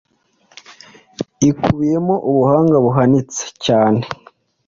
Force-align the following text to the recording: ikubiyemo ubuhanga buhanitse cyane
ikubiyemo 1.49 2.15
ubuhanga 2.29 2.75
buhanitse 2.85 3.43
cyane 3.65 4.01